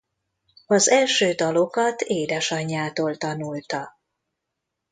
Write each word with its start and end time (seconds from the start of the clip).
Az 0.65 0.89
első 0.89 1.33
dalokat 1.33 2.01
édesanyjától 2.01 3.15
tanulta. 3.17 3.99